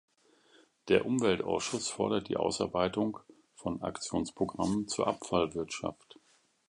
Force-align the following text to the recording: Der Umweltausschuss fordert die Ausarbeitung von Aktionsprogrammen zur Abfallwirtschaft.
Der 0.87 1.05
Umweltausschuss 1.05 1.89
fordert 1.89 2.27
die 2.27 2.35
Ausarbeitung 2.35 3.19
von 3.53 3.83
Aktionsprogrammen 3.83 4.87
zur 4.87 5.05
Abfallwirtschaft. 5.05 6.17